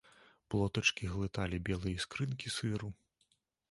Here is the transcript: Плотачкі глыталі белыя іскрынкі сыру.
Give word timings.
Плотачкі 0.53 1.11
глыталі 1.13 1.63
белыя 1.71 1.95
іскрынкі 2.01 2.57
сыру. 2.59 2.95